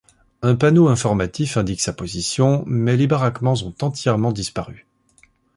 [0.41, 4.87] Un panneau informatif indique sa position, mais les baraquements ont entièrement disparu.